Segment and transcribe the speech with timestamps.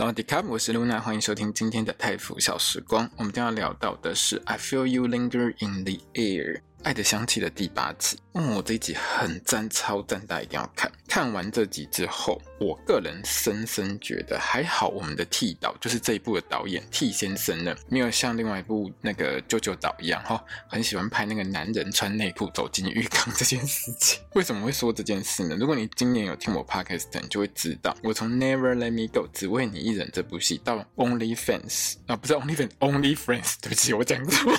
[0.00, 3.06] 萨瓦迪卡，我是 Luna，欢迎收听今天的泰服小时光。
[3.18, 6.62] 我们将要聊到的是 I Feel You Linger in the Air。
[6.82, 10.90] 爱的香气的第八集，嗯，我这一集很赞，超赞，大家一定要看。
[11.06, 24.22] 看完这集之后，我个人深深觉得还好，我们的替导就是这一部的导演替先生呢，没有像另外一部那个舅舅导一样哈，很喜欢拍那个男人穿内裤走进浴缸这件事情。
[24.32, 25.56] 为什么会说这件事呢？
[25.56, 34.52] 如果你今年有听我 podcast，你就会知道，我从 Never Let Me Go 只为你一人这部戏到 Only Fans 啊，不是 Only Fans，Only Friends，对不起，我讲错。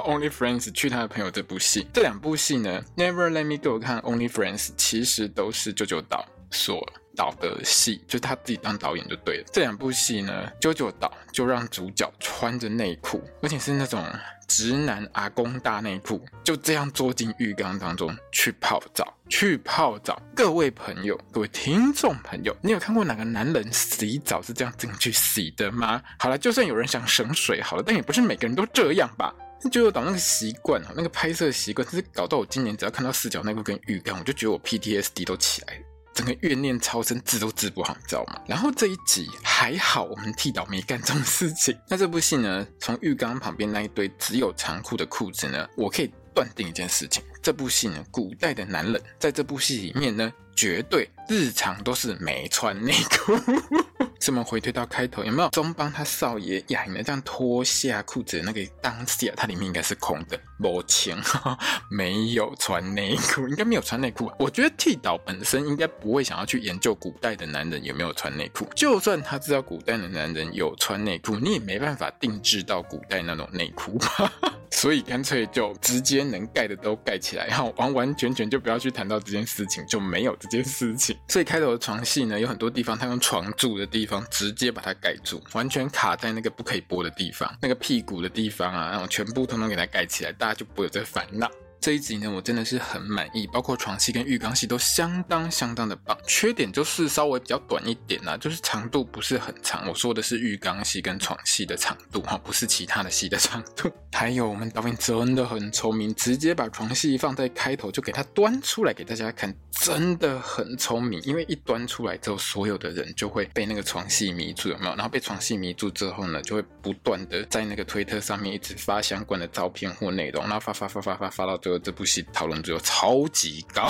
[0.00, 9.44] Only Friends 去他的朋友这部戏，这两部戏呢，Never Let Me Go 看 Only Friends 其实都是啾啾岛所导的戏，就他自己当导演就对了。
[9.52, 14.04] 这两部戏呢，啾啾岛就让主角穿着内裤，而且是那种
[14.48, 20.20] 直男阿公大内裤，就这样坐进浴缸当中去泡澡，去泡澡。
[20.34, 26.02] 各位朋友，各位听众朋友，你有看过哪个男人洗澡是这样进去洗的吗？
[26.18, 29.32] 好了，就算有人想省水好了，但也不是每个人都这样吧。
[29.68, 35.80] 就有导那个习惯啊，那个拍摄习惯，就是搞到我今年只要看到四角内裤跟浴缸，我就觉得我 PTSD 都起来了，
[36.14, 38.40] 整个怨念超深，治都治不好，你知道吗？
[38.46, 41.76] 然后这一集还好，我们替导没干这种事情。
[41.88, 53.34] 那这部戏呢，从浴缸旁边那一堆只有长裤的裤子呢，我可以断定一件事情：这部戏呢，古代的男人在这部戏里面呢，绝对日常都是没穿内裤。
[54.20, 57.02] 这么回推到开头，有没有中帮他少爷雅呢？
[57.02, 61.16] 这样脱下裤子的那个当下，它里面应该是空的，没钱，
[61.90, 64.30] 没有穿内裤，应该没有穿内裤。
[64.38, 74.30] 我觉得剃导本身应该不会想要去研究古代的男人有没有穿内裤，就算他知道古代的男人有穿内裤，你也没办法定制到古代那种内裤吧。
[74.70, 81.16] 所以干脆就直接能盖的都盖起起来，然后完完全全就不要去谈到这件事情，就没有这件事情。
[81.28, 91.48] 所以开头的床戏呢，有很多地方他用床住的地方直接把它盖住，完全卡在那个不可以播的地方，那个屁股的地方啊，然后全部通通给它盖起来，大家就不会有这烦恼。
[91.80, 96.16] 这一集呢，我真的是很满意，包括床戏跟浴缸戏都相当相当的棒。
[96.26, 99.88] 缺点就是稍微比较短一点啦，就是长度不是很长。
[99.88, 103.90] 我说的是浴缸戏跟床戏的长度哈，不是其他的戏的长度。
[104.12, 111.18] 还有我们导演真的很聪明，直接把床戏放在开头就给它端出来给大家看，真的很聪明。
[111.22, 114.90] 因为一端出来之后，所有的人就会被那个床戏迷住，有没有？
[114.96, 123.88] 然后被床戏迷住之后呢，就会不断的在那个推特上面一直发相关的照片或内容，然后发发发发发发到最这部戏讨论度超级高。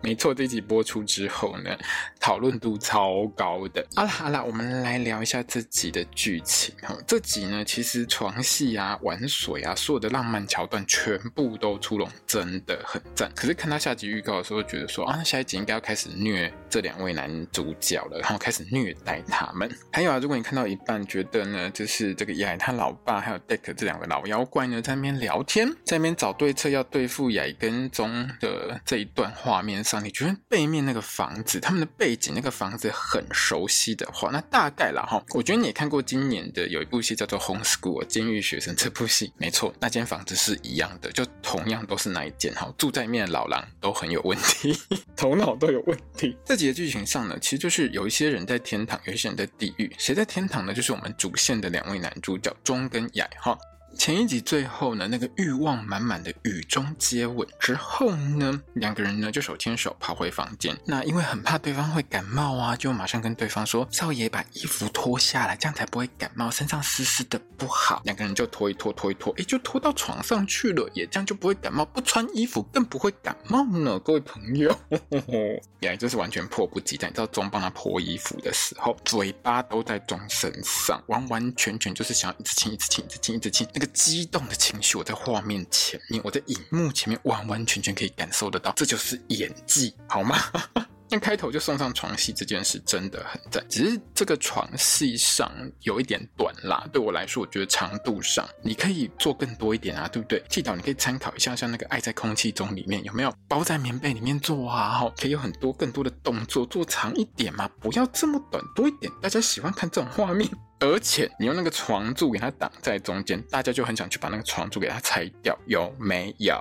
[0.00, 1.76] 没错，这集播出之后呢，
[2.20, 3.84] 讨论度超高的。
[3.96, 6.74] 好了好了，我们来聊一下这集的剧情。
[6.82, 13.30] 哈，这集呢，其实床戏啊、玩水啊，所有的浪漫桥段全部都出笼，真的很赞。
[13.34, 19.68] 可是看到下集预告的时候，觉得说啊，下一集应该要开始虐这两位男主角了，然后开始虐待他们。
[19.92, 29.82] 还有啊，如果你看到一半觉得呢，就是这个雅他老爸还有 Deck 这两个老妖怪呢，在那边聊天，在那边找对策要对付雅跟宗的这一段画面。
[29.88, 35.24] 上，你觉得背面那个房子，他们的背景那个房子很熟悉的话，那大概啦哈。
[35.30, 42.70] 我觉得你也看过今年的有一部戏叫做《Home School》监狱学生这部戏，没错，那间房子是一样的，就同样都是那一间哈。
[42.76, 44.78] 住在面的老狼都很有问题，
[45.16, 46.36] 头脑都有问题。
[46.44, 49.90] 这集的剧情上呢，其实就是有一些人在天堂，有一些人在地狱。
[49.98, 50.74] 谁在天堂呢？
[50.74, 53.58] 就是我们主线的两位男主角钟跟雅哈。
[53.96, 60.76] 前一集最后呢，那个欲望满满的雨中接吻之后呢，两个人呢就手牵手跑回房间。
[60.84, 71.84] 那因为很怕对方会感冒啊，就马上跟对方说：“少爷把衣服脱下来，这样才不会感冒，身上湿湿的不好。”两个人就脱一脱，脱一脱，诶，就脱到床上去了，也这样就不会感冒。
[71.84, 74.74] 不穿衣服更不会感冒呢，各位朋友。
[75.80, 83.88] 原来就是完全迫不及待，你知道钟帮他脱衣服的时候，嘴巴都在钟身上，完完全全就是想要一直亲，一直亲，一直亲，一直亲那个。
[83.98, 90.38] 激动的情绪，我在画面前面，我在荧幕前面，完完全全可以感受得到，这就是演技，好吗？
[91.10, 96.86] 那开头就送上床戏这件事真的很赞，只是这个床戏上有一点短啦。
[96.92, 100.40] 对我来说，我觉得长度上你可以做更多一点啊，对不对？
[100.48, 105.02] 替导你可以参考一下，像那个《爱在空气中》里面有没有包在棉被里面做啊？
[105.16, 109.10] 可以有很多更多的动作，做长一点嘛，不要这么短，多一点。
[109.20, 110.48] 大家喜欢看这种画面。
[110.80, 116.56] 而且你用那个床柱给它挡在中间，大家就很想去把那个床柱给它拆掉，有没有？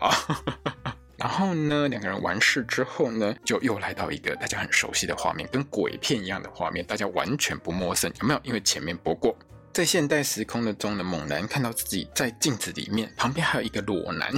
[1.18, 8.40] 然后呢，两个人完事之后呢，就又来到一个大家很熟悉的画面，跟鬼片一样的画面，大家完全不陌生，有没有？
[8.44, 9.36] 因为前面播过。
[9.74, 14.32] 在现代时空的中呢，猛男看到自己在镜子里面，旁边还有一个裸男。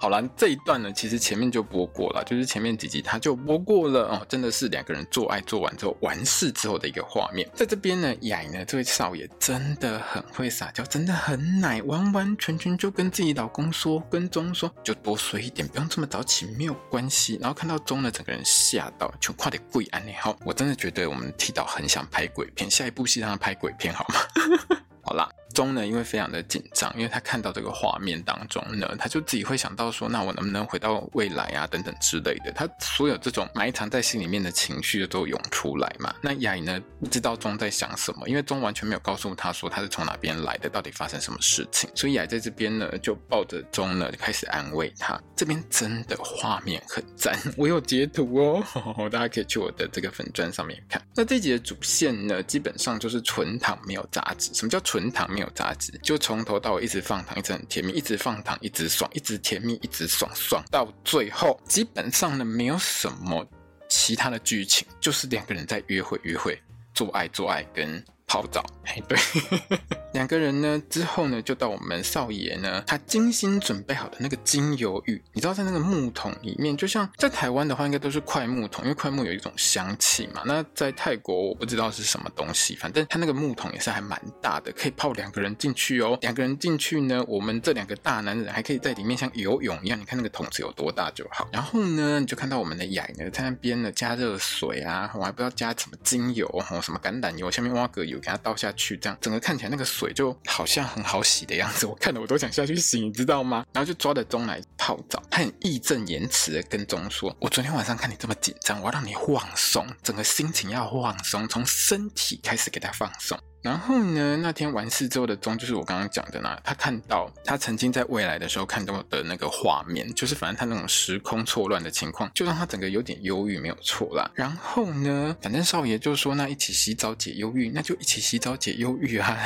[0.00, 7.50] 好了，这一段呢，其实前面就播过了，就是前面几集他就播过了哦，真的是两个人做爱做完之后完事之后的一个画面。
[7.52, 17.36] 在这边呢，雅呢这位少爷真的很会撒娇，真的很奶，完完全全就跟自己老公说，跟钟说，就多睡一点，不用这么早起，没有关系。
[17.40, 20.12] 然后看到钟呢，整个人吓到，就快点跪安呢。
[20.20, 24.78] 好，我真的觉得我们剃导很想拍鬼片，下一部戏让他拍鬼片好吗？
[25.02, 25.28] 好啦。
[25.54, 32.52] 钟呢，因为非常的紧张，因为他看到这个画面当中呢，他就自己会想到说，那我能不能回到未来啊，等等之类的。
[32.52, 36.14] 他所有这种埋藏在心里面的情绪都涌出来嘛。
[36.22, 41.90] 那雅呢，不知道钟在想什么，因为钟完全没有告诉他说他是从哪边来的，到底发生什么事情。
[41.94, 45.20] 所以雅在这边呢，就抱着钟呢，就开始安慰他。
[45.36, 48.64] 这边真的画面很赞，我有截图哦，
[49.10, 51.00] 大家可以去我的这个粉砖上面看。
[51.14, 54.50] 那这集的主线呢，基本上就是纯糖没有杂质。
[54.54, 55.92] 什么叫纯糖没有杂质？
[56.02, 63.46] 就从头到尾一直放糖，一直很甜蜜，一直放糖，一直爽，一直甜蜜，一直爽爽，到最后基本上呢，没有什么
[63.88, 66.60] 其他的剧情，就是两个人在约会约会，
[66.92, 68.64] 做爱做爱跟泡澡。
[68.84, 69.18] 哎，对。
[70.12, 75.22] 两个人呢，之后呢，就到我们少爷呢，他精心准备好的那个精油浴。
[75.32, 80.42] 你知道，在那个木桶里面，就像在台湾的话，应该都是块木桶，因为块木有一种香气嘛。
[80.46, 86.16] 那在泰国，我不知道是什么东西，反正他那个木桶也是还蛮大的，可以泡两个人进去哦。
[86.22, 90.00] 两个人进去呢，我们这两个大男人还可以在里面像游泳一样。
[90.00, 91.46] 你看那个桶子有多大就好。
[91.52, 100.12] 然后呢，你就看到我们的雅呢，在那边呢加热水啊，我还不知道加什么精油哦，什么橄榄油，下面挖个油给它倒下去，这样整个看起来那个水。
[100.18, 103.64] 就好像很好洗的样子，我看的我都想下去洗，你知道吗？
[103.72, 124.30] 然后就抓着钟来泡澡，他很义正言辞的跟钟说：“我昨天晚上看你这么紧张，我要让你放松，整个心情要放松，从身体开始给他放松。”然后呢，那天完事之后的钟，就是我刚刚讲的呢，他看到他曾经在未来的时候看到的那个画面，就是反正他那种时空错乱的情况，就让他整个有点忧郁，没有错啦。
[124.34, 129.36] 然后呢，反正少爷就说，那一起洗澡解忧郁，那就一起洗澡解忧郁啊。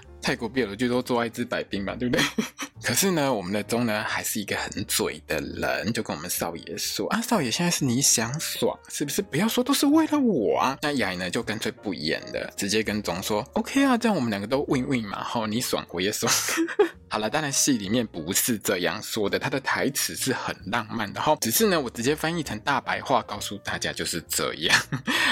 [0.22, 2.24] 泰国 BL 剧都做爱治百病嘛，对不对？
[2.82, 9.20] 可是呢，我们的钟呢，还是一个很嘴的人，就跟我们少爷说啊，少爷现在是你想爽，是不是？
[9.22, 10.78] 不要说都是为了我啊。
[10.82, 16.32] 那雅呢，就干脆不演了，直接跟钟说，OK 啊，这样我们两个都 win win 嘛，好，你爽我也爽。
[17.12, 21.36] 好了，当然戏里面不是这样说的，他的台词是很浪漫的哈。
[21.40, 24.80] 只是呢，我直接翻译成大白话告诉大家就是这样。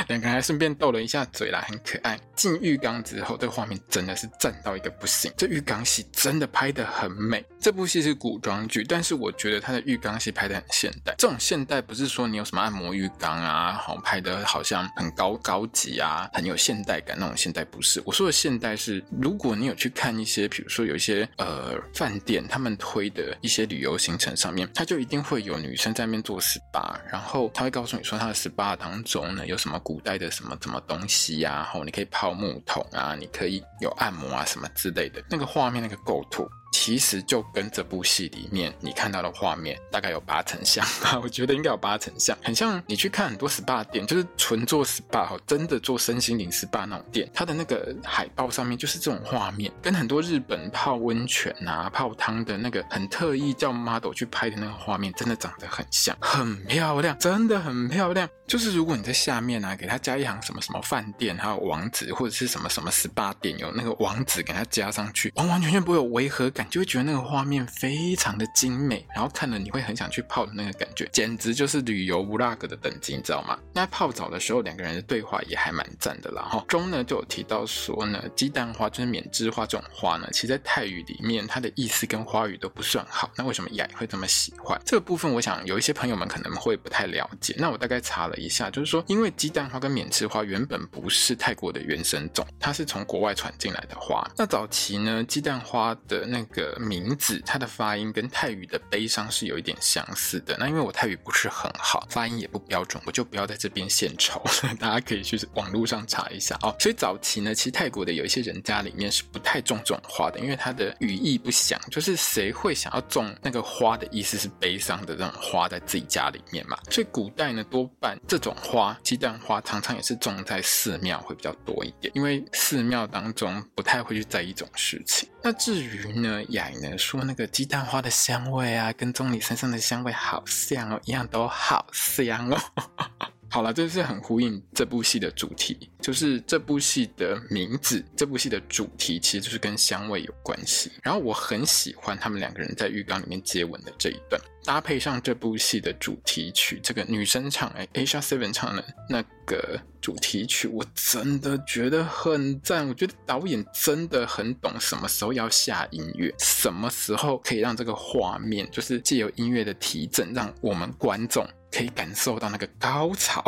[0.09, 2.19] 两个人还顺便斗了一下嘴啦，很可爱。
[2.35, 5.33] 进浴缸之后，这个画面真的是赞到一个不行。
[5.37, 7.45] 这浴缸戏真的拍得很美。
[7.61, 11.15] 这部戏是古装剧，但是我觉得它的浴缸戏拍得很现代。
[11.17, 18.03] 这种现代不是说你有什么按摩浴缸啊，好拍得好像很高高级啊，很有现代感那种现代不是。
[18.05, 21.68] 我说的现代是，如果你有去看一些，比如说有一些呃。
[21.69, 36.49] 呃，饭店他们推的一些旅游行程上面，他就一定会有女生在那边做 SPA，然后他会告诉你说，他的 SPA 当中呢有什么古代的什么什么东西呀，然后你可以泡木桶啊，你可以有按摩啊什么之类的，那个画面那个构图。
[36.73, 58.29] 其实就跟这部戏里面你看到的画面大概有八成像吧， 我觉得应该有八成像，很像你去看很多 SPA 店，就是纯做 SPA 真的做身心灵 SPA 那种店，它的那个海报上面就是这种画面，跟很多日本泡温泉啊、泡汤的那个很特意叫 model 去拍的那个画面，真的长得很像，很漂亮，真的很漂亮。
[58.47, 66.69] 就是如果你在下面啊，给他加一行什么什么饭店，还有网址或者是什么什么 SPA 店有那个网址给他加上去，完完全全不会有违和感。
[66.71, 73.59] 就会觉得那个画面非常的精美，然后看了你会很想去泡的那个感觉，简直就是旅游 vlog 的等级，你知道吗？
[73.73, 76.43] 那泡澡的时候，两个人的对话也还蛮赞的啦。
[76.43, 83.31] 然后中呢就有提到说呢，鸡蛋花就是缅栀花这种花呢，其实在泰语里面它的意思跟花语都不算好。
[83.37, 85.33] 那为什么雅会这么喜欢这个部分？
[85.33, 87.55] 我想有一些朋友们可能会不太了解。
[87.59, 94.29] 那我大概查了一下，就是说，因为鸡蛋花跟缅栀花原本不是泰国的原生种，它是从国外传进来的花。
[94.37, 100.57] 那早期呢，鸡蛋花的那个名字，它的发音跟泰语的悲伤是有一点相似的。
[100.59, 104.43] 那因为我泰语不是很好，发音也不标准，我就不要在这边献丑，
[104.79, 106.75] 大家可以去网络上查一下哦。
[106.79, 116.79] 所以早期呢，其实泰国的有一些人家里面是不太种这种花的，因为它的语义不详，就是谁会想要种那个花的意思是悲伤的这种花在自己家里面嘛？
[116.91, 125.29] 所以古代呢，多半这种花，鸡蛋花，常常也是种在寺庙会比较多一点，因为寺庙当中不太会去在意这种事情。
[125.43, 132.59] 那至于呢，雅呢说那个鸡蛋花的香味啊，跟钟离身上的香味好像哦，一样都好香哦。
[133.51, 140.91] 好了，这是很呼应这部戏的主题，就是这部戏的名字，这部戏的主题其实就是跟香味有关系。
[141.03, 152.89] 然后我很喜欢他们两个人在浴缸里面接吻的这一段，搭配上这部戏的主题曲，这个女生唱哎，Asia Seven 唱的那个主题曲，我真的觉得很赞。
[152.89, 161.47] 我觉得导演真的很懂什么时候要下音乐，什么时候可以让这个画面就是借由音乐的提振，让我们观众。
[161.71, 163.45] 可以感受到那个高潮，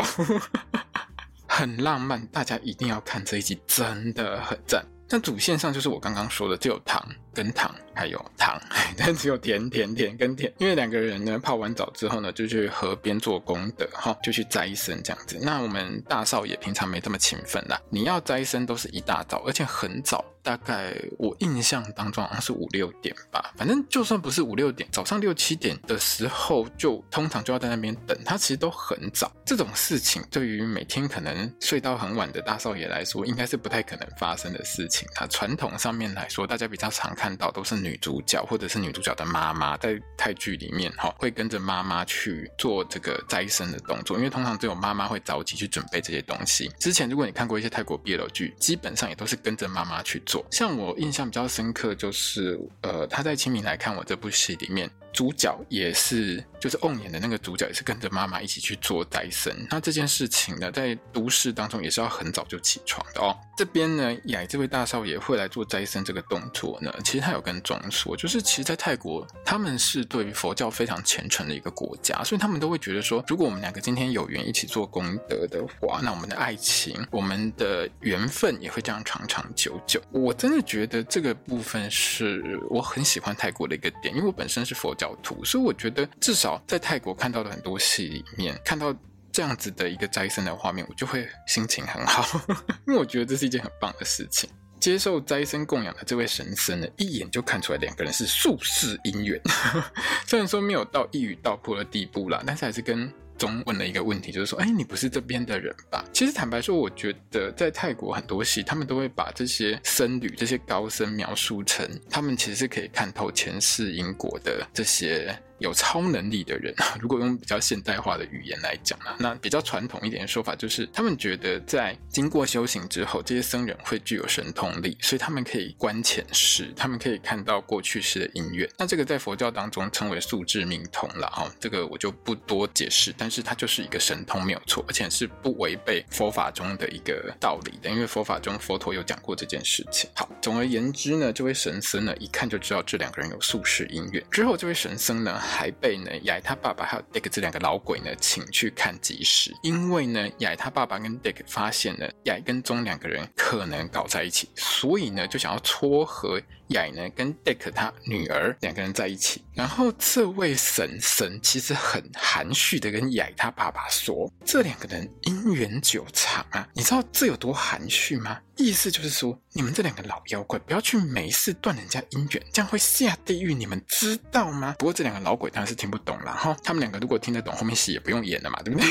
[1.52, 4.87] 很浪漫，大家一定要看这一集，真的很赞。
[5.09, 7.04] 但主线上就是我刚刚说的，就有糖
[7.35, 7.75] 跟糖。
[7.93, 8.59] 还有糖，
[8.97, 15.39] 但只有甜甜甜跟甜，因为两个人呢泡完澡之后呢，就去河边做功德，哈，就去斋生这样子。
[15.43, 23.53] 那我们大少爷平常没这么勤奋啦，你要斋生都是一大早，而且很早，大概我印象当中好像是五六点吧。
[23.59, 28.17] 反正就算不是五六点，早上六七点的时候，就通常就要在那边等。
[28.25, 35.27] 他其实都很早，这种事情对于每天可能睡到很晚的大少爷来说，应该是不太可能发生的事情啊。
[35.27, 37.97] 传统上面来说，大家比较常看到都是女。
[38.00, 46.71] 主角或者是女主角的妈妈，在泰剧里面哈，会跟着妈妈去做这个斋生的动作，因为通常只有妈妈会着急去准备这些东西。
[46.79, 50.43] 之前如果你看过一些泰国毕业的剧，基本上也都是跟着妈妈去做。
[50.50, 54.91] 像我印象比较深刻，就是呃，他在《清明来看我》这部戏里面。
[55.12, 59.52] 主角也是，就是瓮演的那个主角也是跟着妈妈一起去做斋僧。
[59.69, 63.37] 那这件事情呢，在都市当中也是要很早就起床的哦。
[63.57, 80.00] 这边呢，雅这位大少爷会来做斋僧这个动作呢，其实他有跟庄说，就是其实，在泰国他们是对于佛教非常虔诚的一个国家，所以他们都会觉得说，如果我们两个今天有缘一起做功德的话，那我们的爱情、我们的缘分也会这样长长久久。
[80.12, 84.95] 我真的觉得这个部分是我很喜欢泰国的一个点，因为我本身是佛。
[85.00, 88.95] 角图，所以我觉得至少在泰国看到的很多戏里面，看到
[89.33, 92.23] 这样子的一个斋僧的画面，我就会心情很好，
[92.87, 94.50] 因为我觉得这是一件很棒的事情。
[94.78, 99.40] 接受斋僧供养的这位神僧呢，一眼就看出来两个人是宿世姻缘，
[100.26, 106.04] 虽然说没有到一语道破的地步啦，但是还是跟中问了一个问题，就是说，哎，你不是这边的人吧？
[106.12, 115.35] 其实坦白说，我觉得在泰国很多戏，他们都会把这些僧侣、这些高僧描述成，他们其实是可以看透前世因果的这些。
[115.61, 128.69] 有超能力的人， 如果用比较现代化的语言来讲呢，那比较传统一点的说法就是，他们觉得在经过修行之后，这些僧人会具有神通力，所以他们可以观前世，他们可以看到过去世的因缘。
[128.79, 140.09] 那这个在佛教当中称为宿智命通了哈，这个我就不多解释，但是它就是一个神通没有错，而且是不违背佛法中的一个道理的，因为佛法中佛陀有讲过这件事情。
[140.14, 144.25] 好，总而言之呢，这位神僧呢，一看就知道这两个人有宿世因缘。
[144.31, 145.40] 之后这位神僧呢。
[145.50, 156.40] 还被呢雅他爸爸还有 Dick 这两个老鬼呢请去看集市，因为呢雅他爸爸跟 Dick 发现了雅跟宗两个人可能搞在一起，所以呢就想要撮合。
[156.71, 168.39] 雅呢跟 Dick 他女儿两个人在一起，然后这位神僧其实很含蓄的跟雅他爸爸说，这两个人姻缘久长啊，你知道这有多含蓄吗？
[168.57, 174.75] 意思就是说，你们这两个老妖怪不要去没事断人家姻缘，这样会下地狱，你们知道吗？
[174.79, 178.89] 不过这两个老鬼当然是听不懂了哈，他们两个如果听得懂，后面戏也不用演了嘛，对不对？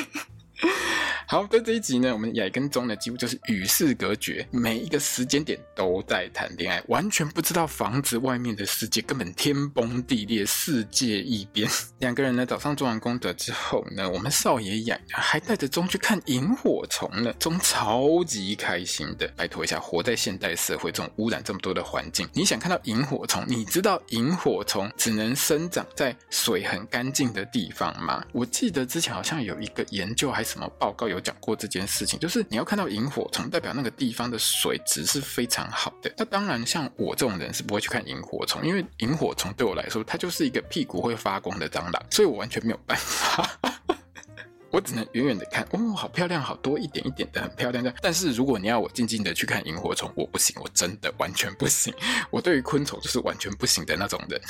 [1.27, 11.69] 好，在这一集呢，我们雅跟钟呢几乎就是与世隔绝，每一个时间点都在谈恋爱，完全不知道房子外面的世界根本天崩地裂，世界异变。
[11.99, 19.27] 两个人呢早上做完功德之后呢，我们少爷雅还带着钟去看萤火虫呢，钟超级开心的。
[19.37, 23.43] 拜托一下，活在现代社会这种污染这么多的环境，你想看到萤火虫？
[23.47, 28.25] 你知道萤火虫只能生长在水很干净的地方吗？
[28.31, 31.19] 我记得之前好像有一个研究还是什么报告有。
[31.19, 36.09] 讲过这件事情，就是你要看到萤火虫，代表那个地方的水质是非常好的。
[36.17, 43.47] 那当然，像我这种人是不会去看萤火虫，因为萤火虫对我来说，它就是一个屁股会发光的蟑螂，所以我完全没有办法。
[44.71, 47.93] 我只能远远的看，哦，好漂亮，好多一点一点的，很漂亮的。
[48.01, 51.93] 但是如果你要我静静的去看萤火虫，我不行，我真的完全不行。
[52.31, 54.41] 我对于昆虫就是完全不行的那种人。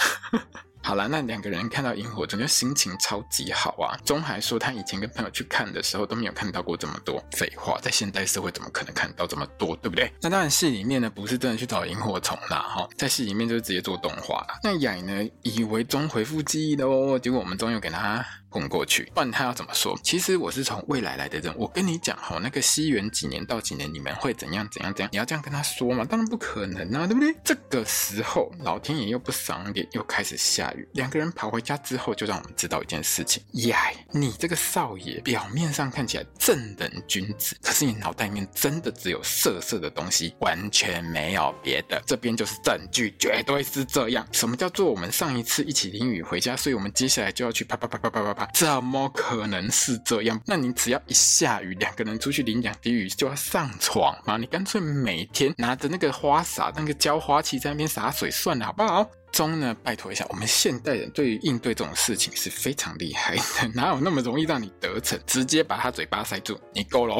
[0.81, 3.97] 好啦，那两个人看到萤火虫就心情超级好啊。
[4.03, 7.23] 钟还说他以前跟朋友去看的时候都没有看到过这么多。
[7.31, 10.11] 废话，在现代社会怎么可能看到这么多，对不对？
[10.21, 14.45] 那当然戏里面呢不是真的去找萤火虫啦，哈，在戏里面就是直接做动画。
[14.63, 18.25] 那雅呢以为钟回复记忆的哦，结果我们钟又给他。
[18.49, 19.97] 混过去，不然他要怎么说？
[20.03, 25.09] 其实我是从未来来的人，我跟你讲哈，那个西元几年到几年，你们会怎样怎样怎样？
[25.11, 26.03] 你要这样跟他说吗？
[26.03, 27.35] 当然不可能啊，对不对？
[27.43, 30.87] 这个时候，老天爷又不赏脸，又开始下雨。
[30.93, 33.77] 两个人跑回家之后，就让我们知道一件事情：呀，
[34.11, 42.01] 你这个少爷表面上看起来正人君子，可是你脑袋里面真的只有色色的东西，完全没有别的。
[42.05, 44.27] 这边就是证据，绝对是这样。
[44.31, 50.39] 什么叫做我们上一次一起淋雨回家，所以我们接下来就要去啪啪啪啪啪啪怎么可能是这样？
[50.45, 54.37] 那你只要一下雨，两个人出去淋两滴雨就要上床吗？
[54.37, 59.09] 你干脆每天拿着那个花洒、那个浇花器在那边洒水算了，好不好？
[59.31, 59.75] 钟呢？
[59.83, 65.19] 拜托一下，我们现代人对于应对这种事情是非常厉害的，哪有那么容易让你得逞？
[65.27, 67.15] 直接把他嘴巴塞住，你够了，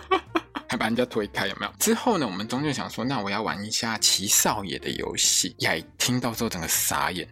[0.68, 1.72] 还把人家推开，有没有？
[1.78, 5.56] 之后呢，我们钟就想说，那我要玩一下骑少爷的游戏。
[5.60, 7.26] 呀，听到之后整个傻眼。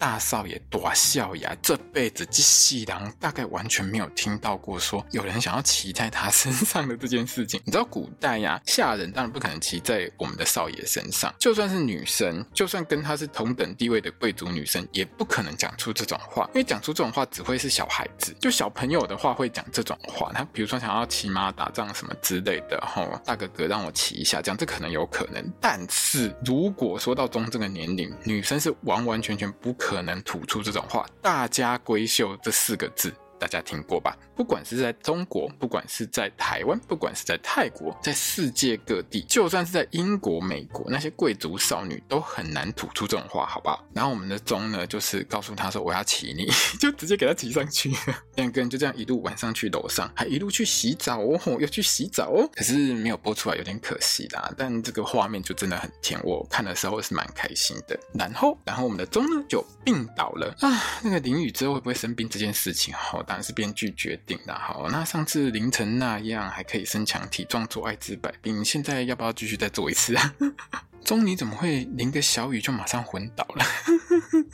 [0.00, 7.60] 大少爷大少爷这辈子这世人大概完全没有听到过说有人想要骑在他身上的这件事情。
[7.66, 20.32] 你知道古代呀、下人当然不可能骑在我们的少爷身上，就算是女生，就算跟他是同等地位的贵族女生，也不可能讲出这种话，因为讲出这种话只会是小孩子，就小朋友的话会讲这种话。
[20.32, 25.44] 他比如说想要骑马打仗什么之类的，吼，大哥哥让我骑一下，这样这可能有可能。
[25.60, 29.89] 但是如果说到中这个年龄，女生是完完全全不可。
[29.90, 33.12] 可能吐出这种话，大家闺秀这四个字。
[33.40, 34.14] 大家听过吧？
[34.36, 43.82] 不管是在中国，不管是在台湾，不管是在泰国，在世界各地，就算是在英国、美国，那些贵族少女都很难吐出这种话，好不好？
[43.94, 47.90] 然后我们的钟呢，就是告诉他说：“我要骑你， 就直接给他骑上去。
[48.36, 52.46] ”两个人就这样一路晚上去楼上，还一路去洗澡哦，又去洗澡哦。
[52.54, 54.52] 可是没有播出来，有点可惜啦。
[54.58, 57.98] 但这个画面就真的很甜，我看的时候是蛮开心的。
[58.12, 61.00] 然后，然后我们的钟呢就病倒了啊。
[61.02, 63.24] 那个淋雨之后会不会生病这件事情，好。
[63.30, 64.52] 当然是编剧决定的。
[64.52, 70.34] 好，那上次淋成那样还可以身强体壮做艾滋百病，现在要不要继续再做一次啊？
[71.04, 73.64] 钟你怎么会淋个小雨就马上昏倒了？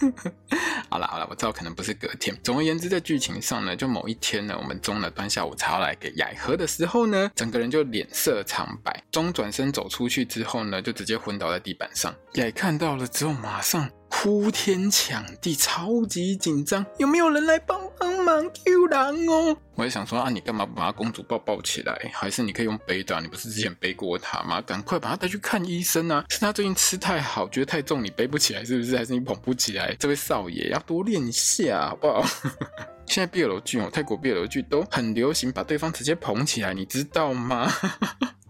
[0.90, 2.38] 好了好了，我知道可能不是隔天。
[2.44, 9.02] 总而言之，在剧情上呢，就某一天呢，我们钟呢端下午茶来给雅喝的时候呢，整个人就脸色苍白。
[9.10, 12.14] 钟转身走出去之后呢，就直接昏倒在地板上。
[12.34, 13.88] 雅看到了之后，马上。
[14.08, 19.56] 哭天抢地，超级紧张，有没有人来帮帮忙救人哦？
[19.74, 22.10] 我也想说啊，你干嘛不把公主抱抱起来？
[22.14, 23.20] 还是你可以用背的？
[23.20, 24.60] 你不是之前背过她吗？
[24.62, 26.24] 赶快把她带去看医生啊！
[26.30, 28.96] 是她最近吃太好，觉得太重，你背不起来是不是？
[28.96, 29.94] 还是你捧不起来？
[29.98, 32.24] 这位少爷要多练一下，好不好？
[33.06, 37.70] 现在 BL 剧哦，泰国 BL 剧都很流行，把对方直接捧起来，你知道吗？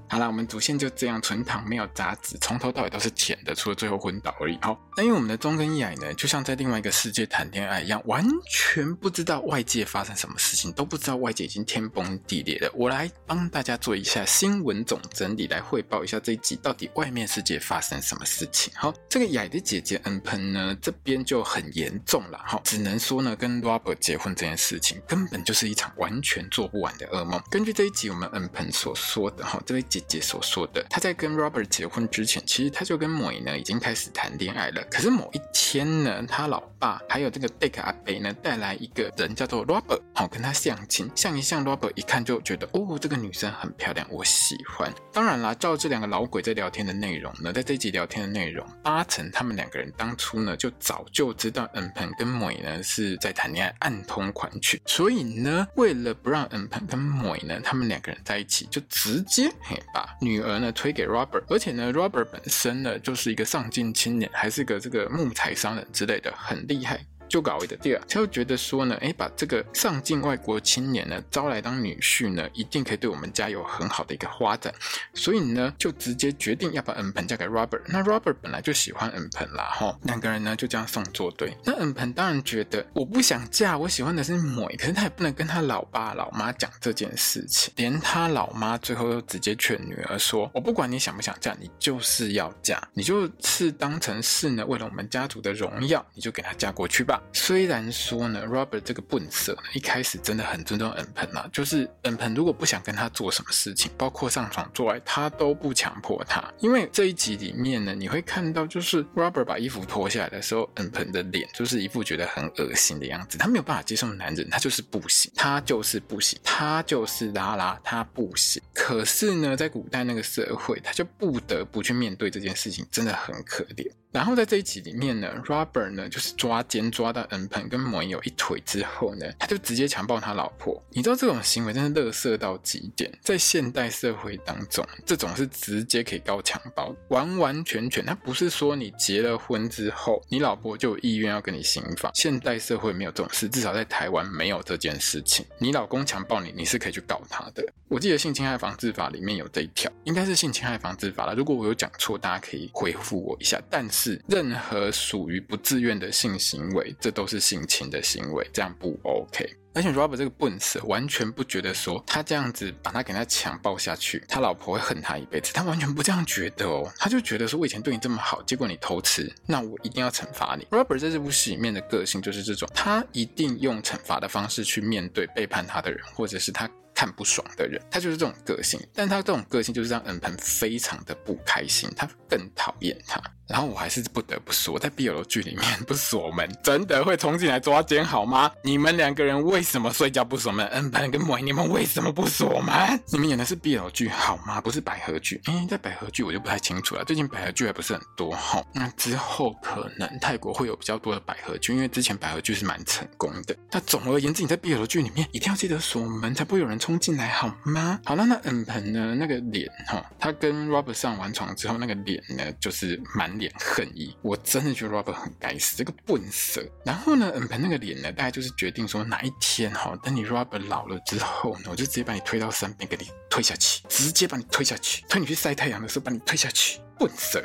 [0.09, 4.57] 好啦，我们主线就这样纯躺，没有杂质，从头到尾都是甜的，除了最后昏倒而已。
[4.62, 12.71] 好，那因为我们的钟跟雅呢，就像在另外一个世界谈恋爱一样，完全不知道外界发生什么事情，都不知道外界已经天崩地裂了。
[12.75, 18.73] 我来帮大家做一下新闻总整理，来汇报一下这一集到底外面世界发生什么事情。
[18.77, 22.38] 好，这个雅的姐姐恩喷呢，这边就很严重了。
[22.47, 27.42] 哈，只能说呢，跟 Robert 结婚这件事情根本就是一场完全做不完的噩梦。
[27.51, 29.85] 根据这一集我们恩喷所说的，哈，这位。
[29.96, 34.82] 姐姐所说的，她在跟 Robert 结婚之前，其实她就跟美呢已经开始谈恋爱了。
[34.90, 44.92] 可是某一天呢，她老爸还有这个 Dick 阿伯呢带来一个人叫做 Robert，好跟他相亲，相一相 Robert 一看就觉得哦，这个女生很漂亮，我喜欢。
[45.12, 54.80] 当然啦，照这两个老鬼在聊天的内容呢，在这集聊天的内容，八成他们两个人当初呢就早就知道恩鹏跟美呢是在谈恋爱，暗通款曲。
[54.85, 59.82] 所以呢，为了不让恩鹏跟美呢他们两个人在一起，就直接嘿。
[59.92, 67.01] 把女儿呢推给 Robert，而且呢，Robert 本身呢就是一个上进青年，还是个这个木材商人之类的，很厉害。
[67.29, 74.73] 就搞一个第二，他就觉得说呢，哎，把这个上进外国青年呢招来当女婿呢，一定可以对我们家有很好的一个发展，
[75.15, 77.83] 所以呢，就直接决定要把恩鹏嫁给 Robert。
[77.87, 81.57] 那 Robert 本来就喜欢恩鹏啦，哈，两个人呢就这样送作对。
[81.65, 97.15] 那恩鹏当然觉得我不想嫁，我喜欢的是美，可是他也不能跟他老爸老妈讲这件事情，连他老妈最后都直接劝女儿说，我不管你想不想嫁，你就是要嫁，你就是当成是呢为了我们家族的荣耀，你就给他嫁过去吧。
[97.33, 106.42] 虽然说呢，Robert 这个笨色呢，一开始真的很尊重恩鹏啊，就是恩鹏如果不想跟他做什么事情，包括上床做爱，他都不强迫他。
[106.59, 118.62] 因为这一集里面呢，你会看到就是 Robert 把衣服脱下来的时候，恩鹏的脸就是一副觉得很恶心的样子，他没有办法接受男人，他就是不行，他就是不行，他就是拉拉，他不行。
[118.74, 123.90] 可是呢，在古代那个社会，他就不得不去面对这件事情，真的很可怜。
[124.12, 130.81] 然后在这一集里面呢，Robert 呢就是抓奸抓到恩鹏跟莫有一腿之后呢，他就直接强暴他老婆。
[130.90, 138.05] 你知道这种行为真的乐色到极点，在现代社会当中，这种是直接可以告强暴，完完全全。
[138.05, 142.11] 他不是说你结了婚之后，你老婆就有意愿要跟你行房。
[142.14, 145.45] 现代社会没有这种事，至少在台湾没有这件事情。
[145.59, 147.64] 你老公强暴你，你是可以去告他的。
[147.88, 151.35] 我记得性侵害防治法里面有这一条，应该是性侵害防治法了。
[151.35, 153.61] 如果我有讲错，大家可以回复我一下。
[153.71, 159.48] 但是任何属于不自愿的性行为，这都是性侵的行为，这样不 OK。
[159.74, 170.64] 而且 Robert 这个笨死完全不觉得说他这样子把他给他强暴下去，他老婆会恨他一辈子，他完全不这样觉得哦，他就觉得说我以前对你这么好，结果你偷吃，那我一定要惩罚你。
[170.70, 176.68] Robert 在这部戏里面的个性就是这种，他一定用惩罚的方式去面对背叛他的人，或者是他。
[176.98, 183.20] 看不爽的人，他就是这种个性，但他这种个性就是让恩鹏非常的不开心，他更讨厌他。
[183.48, 188.50] 然后我还是不得不说，在 BL 剧里面不锁门，真的会冲进来抓奸好吗？
[188.62, 190.66] 你们两个人为什么睡觉不锁门？
[190.68, 193.00] 恩鹏跟莫，你们为什么不锁门？
[193.12, 194.61] 你们演的是 BL 剧好吗？
[194.61, 195.40] 不是百合剧。
[195.46, 198.61] 诶，在百合剧我就不太清楚了，最近百合剧还不是很多哈。
[198.74, 203.56] 那之后可能泰国会有比较多的百合剧，因为之前百合剧是蛮成功的。
[203.70, 208.00] 那总而言之，你在 BL 剧里面一定要记得锁门，才不会有人冲进来好吗？
[208.04, 209.14] 好了，那恩鹏呢？
[209.14, 213.36] 那个脸哈，他跟 Robert 上完床之后，那个脸呢，就是蛮。
[213.38, 216.64] 脸恨意，我真的觉得 Robert 很该死，这个笨蛇。
[216.85, 227.44] 然后呢，恩盆那个脸呢，大概就是决定说哪一天哈，等你 Robert 老了之后呢，我就直接把你推到山边，给你推下去，直接把你推下去，推你去晒太阳的时候把你推下去，笨蛇，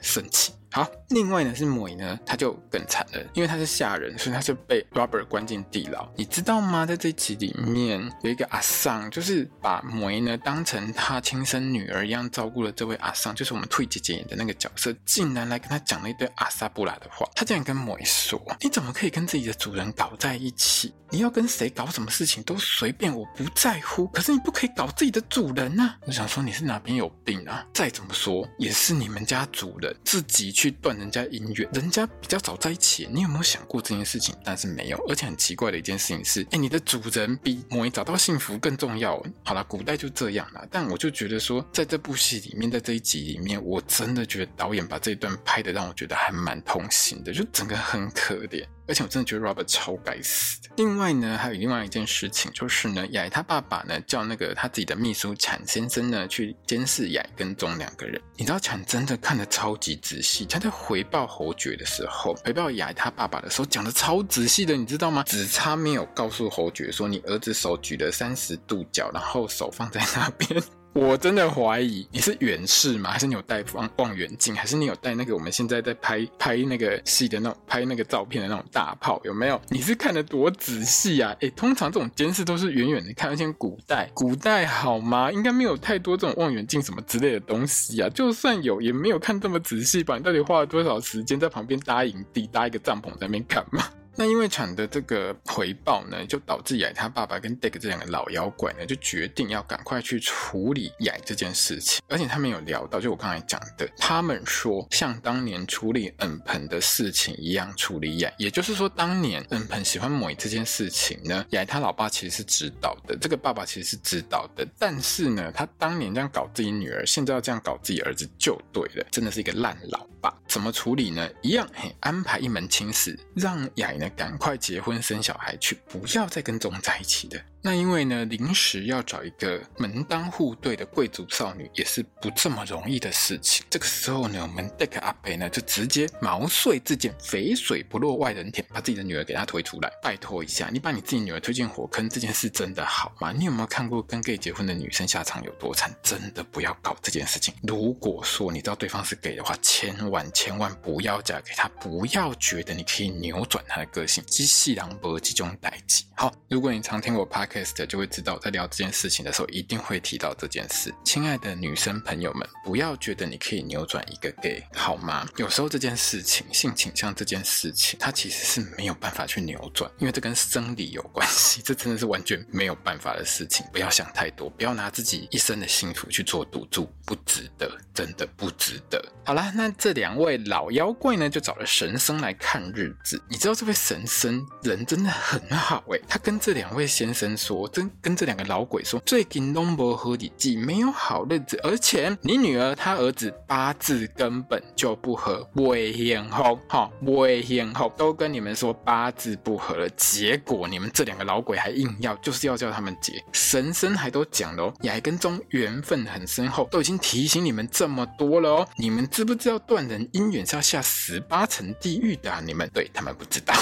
[0.00, 0.52] 生气。
[0.72, 6.08] 好，另外呢是莫呢，他就更惨了，因为他是下人，所以他就被 Robert 关进地牢。
[6.16, 6.86] 你知道吗？
[6.86, 17.28] 在这集里面有一个阿桑，就是把莫呢当成他亲生女儿一样照顾了这位阿桑，就是我们退姐姐演的那个角色，竟然来跟他讲了一堆阿萨布拉的话。
[17.34, 20.94] 他竟然跟莫说：“你怎么可以跟自己的主人搞在一起？
[21.12, 24.06] 你要跟谁搞什么事情都随便，我不在乎。
[24.08, 27.66] 可是你不可以搞自己的主人呐、啊！”我想说你是哪边有病啊？
[27.74, 30.54] 再怎么说也是你们家主人自己。
[30.60, 34.34] 去断人家姻缘，人家比较早在一起，你有没有想过这件事情？
[34.44, 39.18] 但是没有，而且很奇怪的一件事情是，哎，你的主人比某一找到幸福更重要。
[39.42, 40.68] 好了，古代就这样了。
[40.70, 48.62] 但我就觉得说，在这部戏里面，在这一集里面，我真的觉得导演把这一段拍的让我觉得还蛮痛心的，就整个很可怜。
[48.90, 50.68] 而且我真的觉得 Robert 超该死的。
[50.76, 58.20] 另外呢，还有另外一件事情，就是呢，雅他爸爸呢叫那个他自己的秘书产先生呢去监视雅跟踪两个人。
[58.36, 65.22] 你知道产真的看得超级仔细，他在回报侯爵的时候，回报雅他爸爸的时候讲得超仔细的，你知道吗？
[65.24, 70.60] 只差没有告诉侯爵说你儿子手举了三十度角，然后手放在那边。
[70.92, 73.10] 我真的怀疑你是远视吗？
[73.10, 74.52] 还是你有戴望望远镜？
[74.54, 79.20] 还是你有带那个我们现在在拍拍那个戏的那种拍那个照片的那种大炮？
[79.22, 79.60] 有没有？
[79.68, 81.34] 你是看得多仔细啊？
[81.40, 85.30] 诶，通常这种监视都是远远的看，而且古代古代好吗？
[85.30, 88.08] 应该没有太多这种望远镜什么之类的东西啊。
[88.08, 90.16] 就算有，也没有看这么仔细吧？
[90.16, 93.84] 你到底花了多少时间在旁边搭营地搭一个帐篷在那边看嘛？
[94.20, 102.02] 那因为产的这个回报呢，就导致雅他爸爸跟 Dick 这两个老妖怪呢，就决定要赶快去处理雅这件事情。
[102.06, 114.68] 而且他们有聊到，就我刚才讲的，他们说像当年处理恩鹏的事情一样处理雅，也就是说，当年恩鹏喜欢莫这件事情呢，雅他老爸其实是知道的，这个爸爸其实是知道的。
[114.78, 120.30] 但是呢，他当年这样搞自己女儿，现在要这样搞自己儿子就对了，真的是一个烂老爸。
[120.46, 121.26] 怎么处理呢？
[121.40, 124.09] 一样，嘿，安排一门亲事，让雅呢。
[124.10, 127.42] 赶快结婚生小孩去，不要再跟踪在一起的。
[127.62, 133.66] 那因为呢，临时要找一个门当户对的贵族少女，也是不这么容易的事情。
[133.68, 139.92] 这个时候呢，我们 Dick 阿培呢，就直接毛遂自荐，肥水不落外人田，把自己的女儿给他推出来。
[140.02, 143.30] 拜托一下，你把你自己女儿推进火坑，这件事真的好吗？
[143.30, 145.94] 你有没有看过跟 gay 结婚的女生下场有多惨？
[146.02, 147.52] 真的不要搞这件事情。
[147.62, 154.24] 如果说你知道对方是 gay 的话，千万千万不要嫁给他，不要觉得你可以扭转他的个个性。
[154.26, 156.04] 机器狼搏这种代志。
[156.16, 160.92] 好，如果你常听我 podcast，就会知道，在聊这件事情的时候，一定会提到这件事。
[161.04, 165.26] 亲爱的女生朋友们，不要觉得你可以扭转一个 gay 好吗？
[165.36, 173.64] 有时候这件事情，性倾向这件事情，它其实是没有办法去扭转，因为这跟生理有关系，这真的是完全没有办法的事情。
[173.72, 179.02] 不要想太多，不要拿自己一生的幸福去做赌注，不值得，真的不值得。
[179.24, 183.22] 好啦，那这两位老妖怪呢，就找了神僧来看日子。
[183.28, 203.14] 你知道这位神僧人真的很好诶，他跟这两位先生说，真跟这两个老鬼说，最近都没好日子，没有好日子，而且你女儿她儿子八字根本就不合，未幸福，哈，未幸福，都跟你们说八字不合了，结果你们这两个老鬼还硬要，就是要叫他们结。
[203.32, 212.42] 神僧还都讲了哦，雅跟宗缘分很深厚，都已经提醒你们这么多了哦，你们知不知道断人姻缘是要下十八层地狱的啊？
[212.44, 213.54] 你们对他们不知道。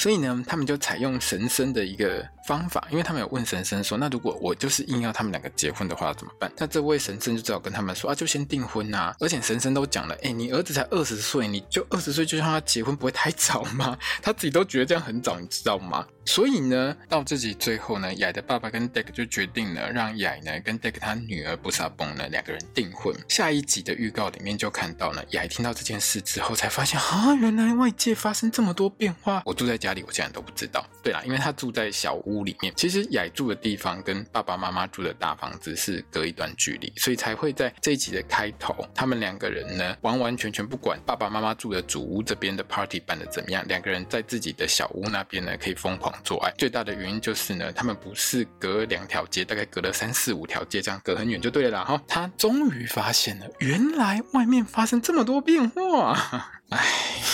[0.00, 16.06] 所以呢，他们就采用神僧的一个方法，因为他们有问神僧说：“那如果我就是硬要他们两个结婚的话，怎么办？”那这位神僧就只好跟他们说：“啊，就先订婚呐、！”而且神僧都讲了：“哎，你儿子才二十岁，你就二十岁就让他结婚，不会太早吗？”他自己都觉得这样很早，你知道吗？
[16.24, 23.14] 所以呢，到自己最后呢，雅的爸爸跟 Deck 就决定了让雅呢跟 Deck 他女儿布萨崩呢两个人订婚。
[23.28, 29.42] 下一集的预告里面就看到呢，雅听到这件事之后才发现啊，原来外界发生这么多变化。
[29.44, 30.84] 我住在家里，我竟然都不知道。
[31.02, 46.52] 对啦，因为他住在小屋里面，其实雅住的地方跟爸爸妈妈住的大房子是隔一段距离，所以才会在这一集的开头，他们两个人呢完完全全不管爸爸妈妈住的主屋这边的 party 办得怎么样，两个人在自己的小屋那边呢可以疯狂做爱。
[46.58, 51.84] 最大的原因就是呢，他们不是隔两条街，大概隔了三四五条街，这样隔很远就对了啦。
[51.84, 56.59] 哈，他终于发现了，原来外面发生这么多变化。
[56.70, 56.84] 唉，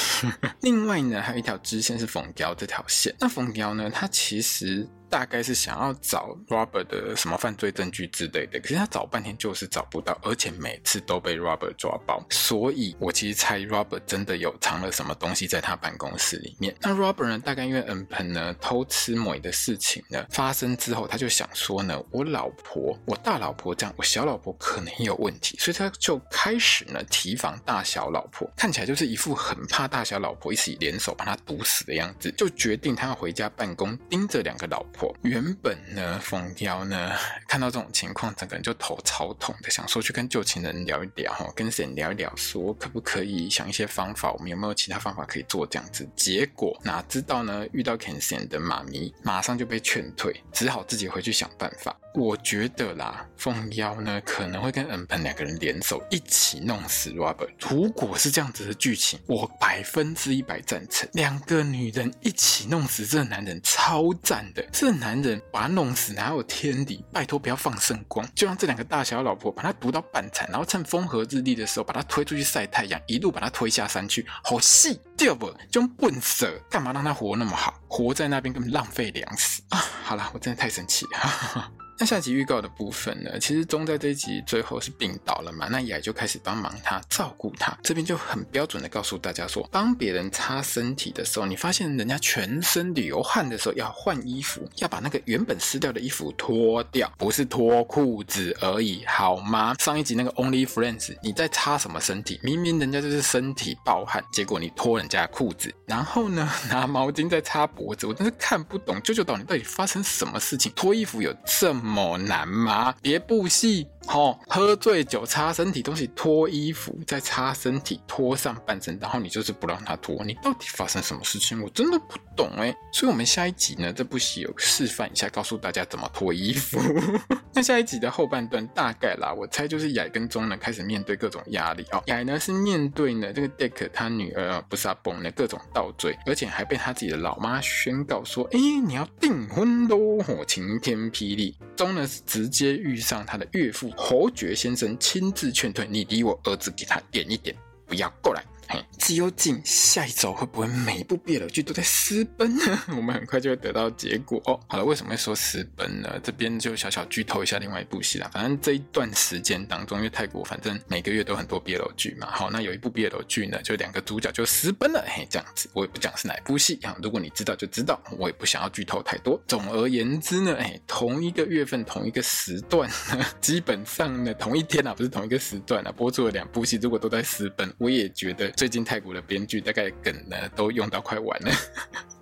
[0.62, 3.14] 另外呢，还有一条支线是冯雕这条线。
[3.20, 4.88] 那冯雕呢，它其实。
[5.08, 16.74] 大概是想要找 Robert 的什么犯罪证据之类的，可是他找半天就是找不到，而且每次都被 Robert 抓包，所以我其实猜 Robert 真的有藏了什么东西在他办公室里面。
[16.80, 34.95] 那 Robert 呢，大概因为恩喷呢偷吃美的事情呢发生之后，他就想说呢，我老婆，我大老婆这样，我小老婆可能有问题，所以他就开始呢提防大小老婆，看起来就是一副很怕大小老婆一起联手把他毒死的样子，就决定他要回家办公，盯着两个老婆。
[35.22, 37.12] 原本呢，凤雕呢
[37.48, 46.08] 看到这种情况，整个人就头超痛的，想说去跟旧情人聊一聊，跟谁聊一聊，说可不可以想一些方法，我们有没有其他方法可以做这样子？
[46.16, 51.96] 结果哪知道呢，遇到 Kensen 的妈咪，马上就被劝退，只好自己回去想办法。
[52.14, 57.50] 我觉得啦，凤妖呢可能会跟恩鹏两个人联手一起弄死 Robert。
[57.68, 61.06] 如果是这样子的剧情，我百分之一百赞成。
[61.12, 64.66] 两个女人一起弄死这个男人，超赞的。
[64.72, 67.04] 是这男人把他弄死哪有天理？
[67.12, 74.24] 拜托不要放圣光，就让这两个大小老婆把他毒到半残，然后趁风和日丽的时候把他推出去晒太阳，一路把他推下山去。
[74.44, 75.52] 好戏，对不？
[75.72, 77.74] 这种笨蛇干嘛让他活那么好？
[77.88, 79.84] 活在那边根本浪费粮食啊！
[80.04, 81.72] 好了，我真的太生气了。
[81.98, 83.38] 那下集预告的部分呢？
[83.38, 87.74] 其实钟在这一集最后是病倒了嘛，那雅就开始帮忙他照顾他。
[87.82, 99.74] 这边就很标准的告诉大家说，帮别人擦身体的时候，你发现人家全身流汗的时候，要换衣服，要把那个原本湿掉的衣服脱掉，不是脱裤子而已，好吗？
[99.78, 102.38] 上一集那个 Only Friends，你在擦什么身体？
[102.42, 110.70] 明明人家就是身体爆汗，结果你脱人家裤子，然后呢， 拿毛巾在擦脖子，我真是看不懂，舅舅岛你到底发生什么事情？
[110.76, 111.85] 脱衣服有这么？
[111.86, 112.94] 么难吗？
[113.00, 113.86] 别部戏。
[114.06, 121.60] 好、哦，喝醉酒擦身体，东西脱衣服，再擦身体，脱上半身，然后你就是不让他脱，你到底发生什么事情？
[121.62, 122.74] 我真的不懂哎。
[122.92, 126.78] 所以，我们下一集呢，这部戏有示范一下，告诉大家怎么脱衣服。
[127.52, 132.02] 那下一集的后半段，大概啦，我猜就是雅跟钟呢开始面对各种压力哦。
[132.06, 141.56] 雅呢是面对呢这个 Deck 他女儿不是阿崩的各种倒追，而且还被他自己的老妈宣告说：“哎，你要订婚喽！”晴天霹雳。
[141.76, 143.90] 钟呢是直接遇上他的岳父。
[143.96, 147.56] 侯爵先生亲自劝退你，离我儿子给他远一点，
[147.86, 148.44] 不要过来。
[148.68, 152.82] 嘿，究竟下一周会不会每一部 BL 剧都在私奔呢？
[152.96, 154.58] 我们很快就会得到结果哦。
[154.66, 156.18] 好了，为什么会说私奔呢？
[156.24, 158.28] 这边就小小剧透一下另外一部戏啦。
[158.32, 162.28] 反正这一段时间当中，因为泰国反正每个月都很多 BL 剧嘛。
[162.30, 165.04] 好，那有一部 BL 剧呢，就两个主角就私奔了。
[165.06, 166.96] 嘿，这样子，我也不讲是哪一部戏啊。
[167.00, 169.40] 如果你知道就知道，我也不想要剧透太多。
[169.46, 172.90] 总而言之呢，哎，同一个月份同一个时段，
[173.40, 178.50] 基本上呢同一天啊，不是同一个时段啊，播出了两部戏，如果都在私奔，我也觉得。
[178.56, 181.50] 最近太泰国的编剧大概梗呢都用到快完了。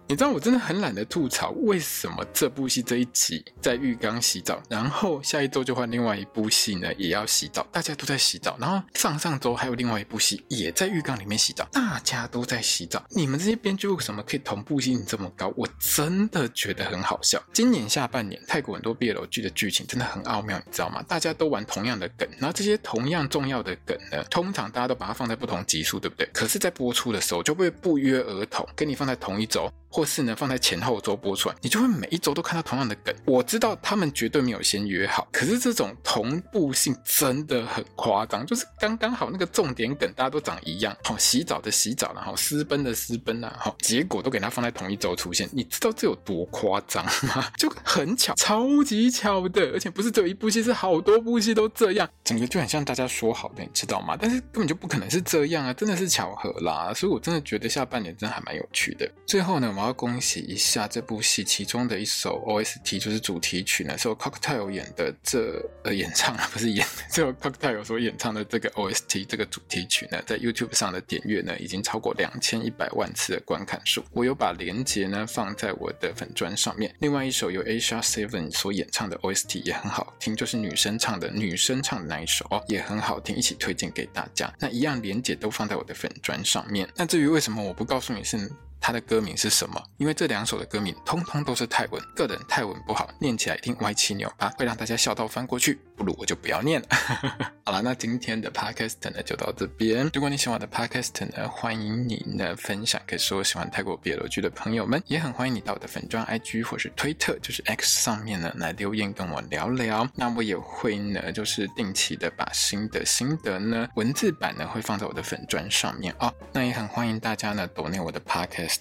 [0.06, 15.50] 你知道我真的很懒得吐槽，为什么这部戏这一集在浴缸洗澡，然后下一周就换另外一部戏呢，也要洗澡，大家都在洗澡，然后上上周还有另外一部戏也在浴缸里面洗澡，大家都在洗澡，你们这些编剧为什么可以同步性这么高？
[15.56, 17.42] 我真的觉得很好笑。
[17.54, 21.02] 今年下半年泰国很多 BL 剧的剧情真的很奥妙，你知道吗？
[21.08, 26.28] 大家都玩同样的梗，然后这些同样重要的梗呢，通常大家都把它放在不同集数，对不对？
[26.34, 29.72] 可是，在播出的时候就会不约而同跟你放在同一周。
[29.94, 33.14] 或是呢，放在前后周播出来，你就会每一周都看到同样的梗。
[33.24, 47.48] 我知道他们绝对没有先约好，可是这种同步性真的很夸张，就是刚刚好那个重点梗大家都长一样，好，洗澡的洗澡，然后私奔的私奔啊，好，结果都给他放在同一周出现，你知道这有多夸张吗？
[47.56, 54.18] 就很巧，超级巧的，而且不是只有一部戏，是好多部戏都这样，整个就很像大家说好的，你知道吗？
[54.20, 59.08] 但是根本就不可能是这样啊，真的是巧合啦，所以我真的觉得下半年真的还蛮有趣的。
[59.24, 74.02] 最后呢，我我要恭喜一下这部戏其中的一首 OST，就是主题曲呢，是由 Cocktail 演的这呃演唱啊，不是演， 是由 Cocktail 所演唱的这个 OST 这个主题曲呢，在 YouTube 上的点阅呢已经超过两千一百万次的观看数。
[74.12, 76.94] 我有把链接呢放在我的粉专上面。
[77.00, 84.50] 另外一首由 Asia Seven 所演唱的 OST 也很好听，就是女生唱的，女生唱的那一首哦，也很好听，一起推荐给大家。
[84.58, 86.88] 那一样链接都放在我的粉专上面。
[86.96, 88.50] 那至于为什么我不告诉你是？
[88.84, 89.82] 他的歌名是什么？
[89.96, 95.80] 因为这两首的歌名通通都是泰文，个人泰文不好，念起来一定歪七扭八，会让大家笑到翻过去。
[95.96, 96.88] 不如我就不要念了。
[97.64, 100.10] 好了，那今天的 podcast 呢就到这边。
[100.12, 110.06] 如果你喜欢我的 podcast 呢，欢迎你呢分享给所有喜欢泰国 BL 剧的朋友们，也很欢迎你到我的粉专 IG 或是推特，就是 X 上面呢来留言跟我聊聊。
[110.14, 116.30] 那我也会呢，就是定期的把新的心得呢文字版呢会放在我的粉砖上面哦。
[116.52, 118.73] 那也很欢迎大家呢 donate 我的 podcast。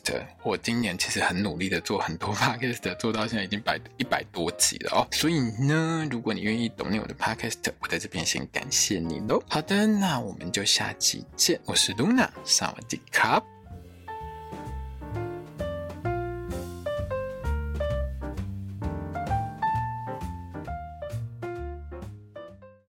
[0.43, 5.07] 我今年其实很努力的做很多 podcast，做到现在已经百一百多集了哦。
[5.11, 9.41] 所以呢，如果你愿意懂我的 podcast，我在这边先感谢你喽。
[9.49, 11.59] 好的，那我们就下期见。
[11.65, 13.52] 我是 Luna，萨瓦迪卡。